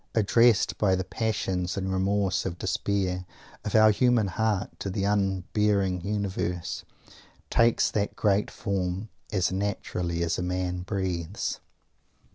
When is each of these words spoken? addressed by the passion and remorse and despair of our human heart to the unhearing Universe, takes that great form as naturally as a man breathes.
addressed 0.15 0.79
by 0.79 0.95
the 0.95 1.03
passion 1.03 1.67
and 1.75 1.93
remorse 1.93 2.43
and 2.43 2.57
despair 2.57 3.23
of 3.63 3.75
our 3.75 3.91
human 3.91 4.29
heart 4.29 4.71
to 4.79 4.89
the 4.89 5.03
unhearing 5.03 6.01
Universe, 6.01 6.83
takes 7.51 7.91
that 7.91 8.15
great 8.15 8.49
form 8.49 9.09
as 9.31 9.51
naturally 9.51 10.23
as 10.23 10.39
a 10.39 10.41
man 10.41 10.81
breathes. 10.81 11.59